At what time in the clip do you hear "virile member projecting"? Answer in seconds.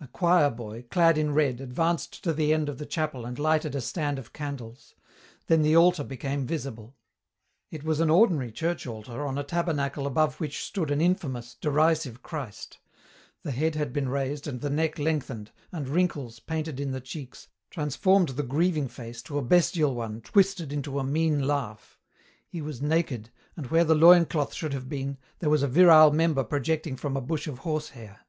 25.68-26.96